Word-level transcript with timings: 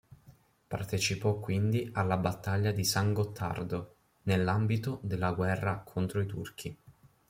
Partecipò 0.67 1.37
quindi 1.39 1.87
alla 1.93 2.17
battaglia 2.17 2.71
di 2.71 2.83
San 2.83 3.13
Gottardo, 3.13 3.97
nell'ambito 4.23 4.97
della 5.03 5.31
guerra 5.33 5.83
contro 5.85 6.19
i 6.21 6.25
turchi. 6.25 6.75